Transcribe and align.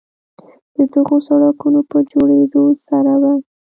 د 0.75 0.77
دغو 0.93 1.17
سړکونو 1.27 1.79
په 1.91 1.97
جوړېدو 2.11 2.63
سره 2.87 3.13
به 3.21 3.31